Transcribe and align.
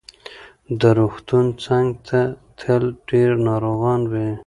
د 0.79 0.81
روغتون 0.99 1.45
څنګ 1.65 1.87
ته 2.07 2.19
تل 2.59 2.83
ډېر 3.09 3.31
ناروغان 3.47 4.01
وي. 4.11 4.31